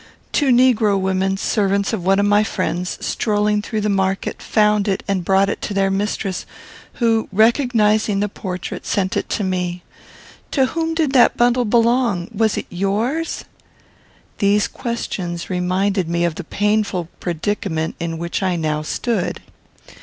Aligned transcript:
Two 0.31 0.47
negro 0.49 0.99
women, 0.99 1.37
servants 1.37 1.93
of 1.93 2.03
one 2.03 2.17
of 2.17 2.25
my 2.25 2.43
friends, 2.43 2.97
strolling 3.05 3.61
through 3.61 3.81
the 3.81 3.85
market, 3.87 4.41
found 4.41 4.87
it 4.87 5.03
and 5.07 5.23
brought 5.23 5.47
it 5.47 5.61
to 5.61 5.75
their 5.75 5.91
mistress, 5.91 6.47
who, 6.93 7.29
recognising 7.31 8.19
the 8.19 8.27
portrait, 8.27 8.83
sent 8.87 9.15
it 9.15 9.29
to 9.29 9.43
me. 9.43 9.83
To 10.53 10.65
whom 10.65 10.95
did 10.95 11.11
that 11.13 11.37
bundle 11.37 11.65
belong? 11.65 12.29
Was 12.33 12.57
it 12.57 12.65
yours?" 12.71 13.45
These 14.39 14.67
questions 14.67 15.51
reminded 15.51 16.09
me 16.09 16.25
of 16.25 16.33
the 16.33 16.45
painful 16.45 17.07
predicament 17.19 17.95
in 17.99 18.17
which 18.17 18.41
I 18.41 18.55
now 18.55 18.81
stood. 18.81 19.39